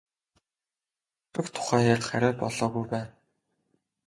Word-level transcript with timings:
Хөгшрөх 0.03 1.47
тухай 1.55 1.81
ярих 1.93 2.09
арай 2.17 2.33
болоогүй 2.41 2.85
байна. 2.93 3.11